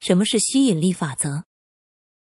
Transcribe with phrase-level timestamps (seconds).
[0.00, 1.44] 什么是吸引力法则？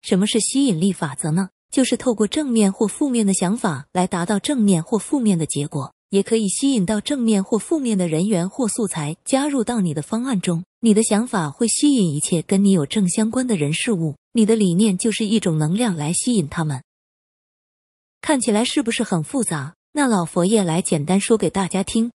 [0.02, 1.50] 什么是吸引力法则呢？
[1.70, 10.64] 就是透过正面或负面的想法来达到正面或负面的结果，也可以吸引到正面或负面的人员或素材加入到你的方案中。
[10.80, 16.82] 你的想法会吸引一切跟你有正相关的人事物，你的理念就是一种能量来吸引他们。
[18.20, 19.76] 看起来是不是很复杂？
[19.92, 22.10] 那老佛爷来简单说给大家听。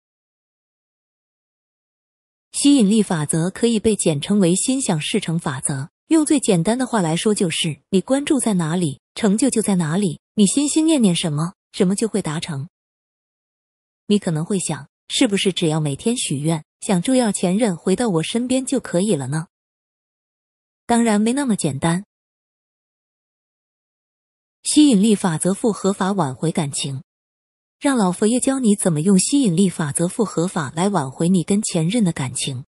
[2.53, 5.91] 吸引力法则可以被简称为心想事成法则。
[6.09, 10.21] 用最简单的话来说，就是你关注在哪里，成就就在哪里。
[10.35, 12.69] 你心心念念什么，什么就会达成。
[14.07, 19.47] 你可能会想，是不是只要每天许愿，想住要前任回到我身边就可以了呢？
[20.85, 22.05] 当然没那么简单。
[24.65, 27.03] 吸引力法则复合法挽回感情。
[27.81, 32.67] 让老佛爷教你怎么用吸引力法则复合法来挽回你跟前任的感情。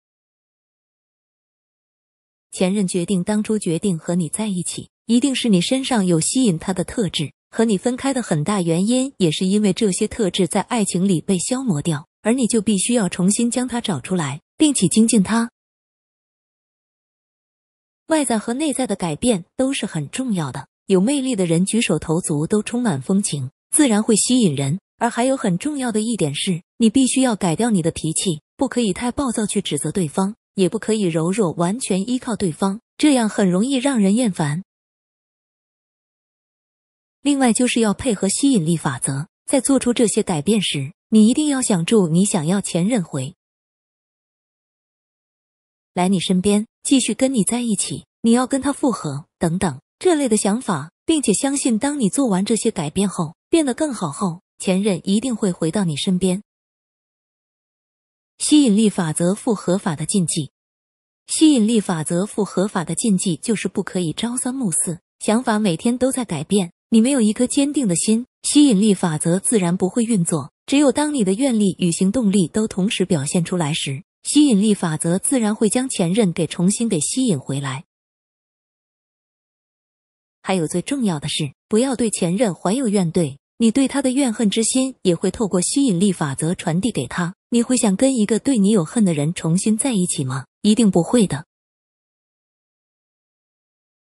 [2.51, 7.31] 前任决定当初决定和你在一起，一定是你身上有吸引他的特质。
[7.49, 15.49] 和你分开的很大原因，也是因为这些特质在爱情里被消磨掉，而你就必须要重新将它找出来，并且精进它。
[18.07, 20.67] 外在和内在的改变都是很重要的。
[20.85, 24.81] 有魅力的人举手投足都充满风情，自然会吸引人。
[24.97, 34.63] 而还有很重要的一点是，你必须要改掉你的脾气，不可以太暴躁去指责对方，也不可以柔弱完全依靠对方，这样很容易让人厌烦。
[37.21, 43.35] 另外，就是要配合吸引力法则，在做出这些改变时，你一定要想住你想要前任回
[45.93, 54.41] 来你身边，继续跟你在一起，你要跟他复合等等这类的想法，并且相信，当你做完这些改变后，变得更好后。
[54.57, 56.43] 前任一定会回到你身边。
[58.37, 60.51] 吸引力法则复合法的禁忌，
[61.27, 66.71] 吸引力法则复合法的禁忌就是不可以朝三暮四，想法每天都在改变。
[66.89, 70.53] 你没有一颗坚定的心，吸引力法则自然不会运作。
[70.65, 77.85] 只有当你的愿力与行动力都同时表现出来时，吸引力法则自然会将前任给重新给吸引回来。
[80.41, 83.37] 还有最重要的是，不要对前任怀有怨怼。
[83.59, 87.33] 你对他的怨恨之心也会透过吸引力法则传递给他。
[87.49, 90.45] 你会想跟一个对你有恨的人重新在一起吗？
[90.61, 91.45] 一定不会的。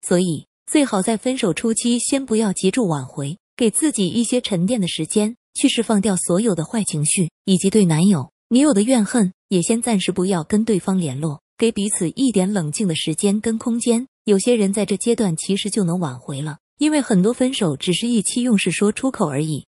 [0.02, 14.06] 所以最好在分手初期先不要急着挽回，给自己一些沉淀的时间，去释放掉所有的坏情绪，以及对男友、女友的怨恨，也先暂时不要跟对方联络，给彼此一点冷静的时间跟空间。
[14.24, 16.58] 有些人在这阶段其实就能挽回了。
[16.78, 19.66] 因为很多分手只是意气用事说出口而已。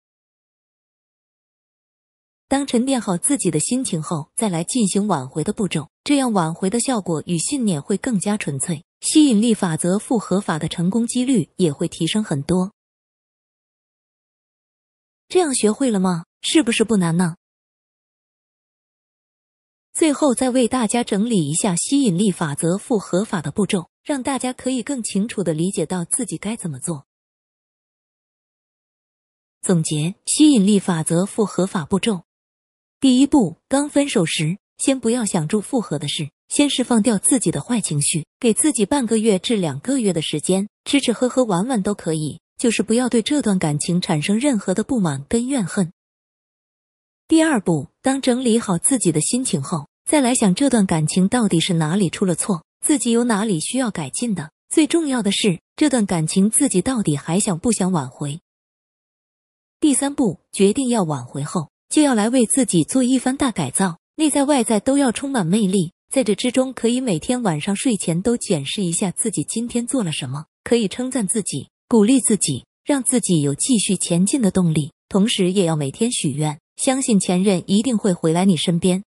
[2.48, 12.72] 当沉淀好自己的心情后，再来进行挽回的步骤，这样挽回的效果与信念会更加纯粹，吸引力法则复合法的成功几率也会提升很多。
[15.28, 16.26] 这样学会了吗？
[16.42, 17.38] 是不是不难呢？
[19.94, 23.90] 最后再为大家整理一下吸引力法则复合法的步骤。
[24.04, 27.06] 让大家可以更清楚的理解到自己该怎么做。
[29.62, 32.24] 总结吸引力法则复合法步骤：
[33.00, 45.94] 第一步，刚分手时，先不要想住复合的事，先释放掉自己的坏情绪，给自己半个月至两个月的时间，吃吃喝喝玩玩都可以，就是不要对这段感情产生任何的不满跟怨恨。
[47.30, 52.66] 第二步，当整理好自己的心情后，再来想这段感情到底是哪里出了错。
[52.84, 54.52] 自己有哪里需要改进的？
[54.70, 58.42] 最重要的是，这段感情自己到底还想不想挽回？
[59.80, 65.94] 第三步，决定要挽回后，就要来为自己做一番大改造，内在外在都要充满魅力。
[66.10, 74.92] 在这之中，可以每天晚上睡前都检视一下自己今天做了什么，可以称赞自己，鼓励自己，让自己有继续前进的动力。
[75.08, 79.06] 同时，也要每天许愿，相信前任一定会回来你身边。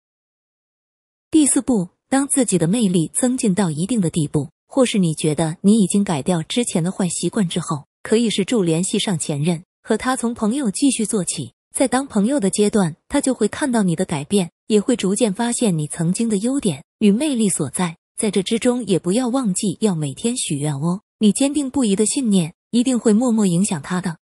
[1.32, 1.93] 第四步。
[2.14, 11.54] 当自己的魅力增进到一定的地步，或是你觉得你已经改掉之前的坏习惯之后，可以试助联系上前任，和他从朋友继续做起。
[11.74, 17.96] 在当朋友的阶段，他就会看到你的改变，也会逐渐发现你曾经的优点与魅力所在。
[18.16, 21.00] 在这之中，也不要忘记要每天许愿哦。
[21.18, 24.18] 你坚定不移的信念一定会默默影响他的。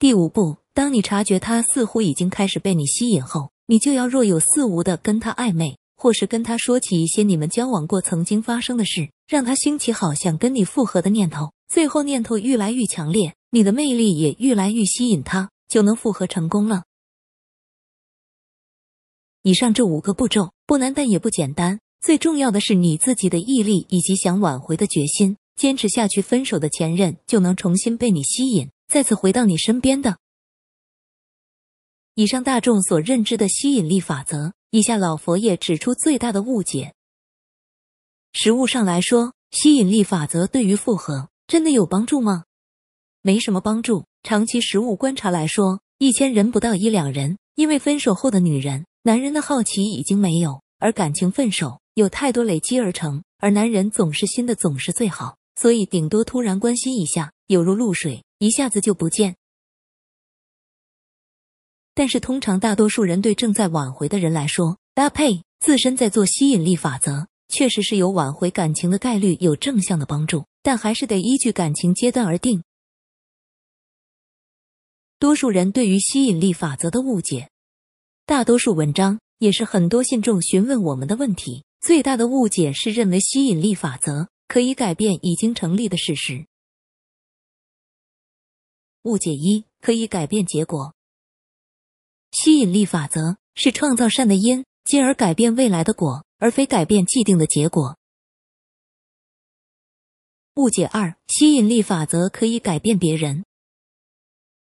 [0.00, 5.78] 第五步，当你察觉他似乎已经开始被你吸引后，你就要若有似无的跟他暧昧。
[5.98, 11.52] 或是跟他说起一些你们交往过曾经发生的事，让他兴起好想跟你复合的念头。
[11.68, 16.84] 最后念头愈来愈强烈，你的魅力也愈来愈吸引他，就能复合成功了。
[19.42, 21.80] 以上这五个步骤不难，但也不简单。
[22.00, 25.36] 最重要的是你自己的毅力以及想挽回的决心。
[25.56, 30.18] 坚持下去，分手的前任就能重新被你吸引，再次回到你身边的。
[32.14, 36.92] 以上大众所认知的吸引力法则，以下老佛爷指出最大的误解。
[38.32, 42.44] 实物上来说，吸引力法则对于复合真的有帮助吗？
[43.22, 44.04] 没什么帮助。
[44.22, 59.36] 长期实物观察来说，一千人不到一两人，因为分手后的女人、男人的好奇已经没有，而感情分手有太多累积而成，而男人总是新的总是最好，所以顶多突然关心一下，有如露水，一下子就不见。
[61.98, 72.62] 但是通常大多数人对正在挽回的人来说，搭配自身在做吸引力法则，确实是有挽回感情的概率有正向的帮助，但还是得依据感情阶段而定。
[75.18, 77.50] 多数人对于吸引力法则的误解，
[78.26, 81.64] 大多数文章也是很多信众询问我们的问题。
[81.80, 86.46] 最大的误解是认为吸引力法则可以改变已经成立的事实。
[89.02, 90.94] 误解一：可以改变结果。
[92.30, 97.96] 吸引力法则是创造善的因，进而改变未来的果，而非改变既定的结果。
[100.54, 103.44] 误解二：吸引力法则可以改变别人。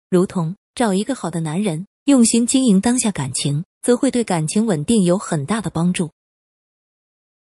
[0.09, 6.11] 如同找一个好的男人，用心经营当下感情，则会对感情稳定有很大的帮助。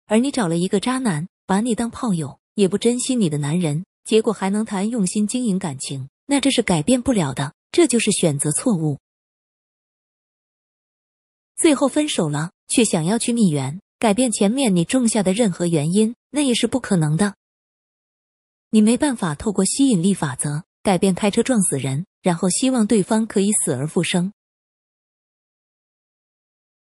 [0.06, 8.98] 而你找了一个渣男，把你当炮友，也不珍惜你的男人，结果还能谈用心经营感情，那这是改变不了的，这就是选择错误。
[11.62, 17.36] 最后分手了，却想要去逆缘，改变前面你种下的任何原因，那也是不可能的。
[18.70, 22.04] 你没办法透过吸引力法则改变开车撞死人。
[22.22, 24.32] 然后希望对方可以死而复生。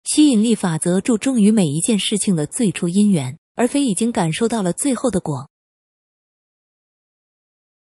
[0.04, 5.50] 吸引力法则注重于每一件事情的最初因缘，而非已经感受到了最后的果。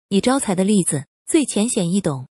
[0.09, 2.29] 以招财的例子最浅显易懂。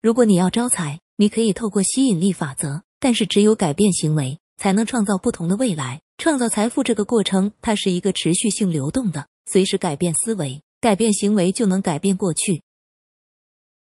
[0.00, 6.00] 如果你要招财，你可以透过吸引力法则，但是只有改变行为，才能创造不同的未来。
[6.18, 12.62] 创造财富这个过程，它是一个持续性流动的，随时改变思维、改变行为，就能改变过去。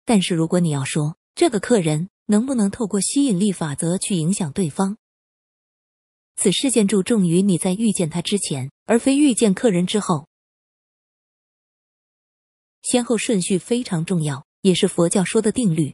[0.06, 4.98] 但是，如果你要说这个客人能不能透过吸引力法则去影响对方，
[6.36, 10.28] 此事件注重于你在遇见他之前，而非遇见客人之后。
[12.82, 15.94] 先后顺序非常重要，也是佛教说的定律。